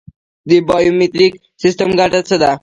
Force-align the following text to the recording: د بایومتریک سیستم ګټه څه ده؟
د 0.49 0.51
بایومتریک 0.67 1.33
سیستم 1.61 1.89
ګټه 1.99 2.21
څه 2.27 2.35
ده؟ 2.41 2.51